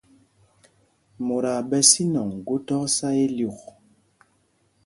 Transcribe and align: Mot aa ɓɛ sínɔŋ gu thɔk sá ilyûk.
Mot 1.27 1.45
aa 1.53 1.61
ɓɛ 1.69 1.79
sínɔŋ 1.91 2.29
gu 2.45 2.55
thɔk 2.65 2.83
sá 2.95 3.07
ilyûk. 3.25 3.59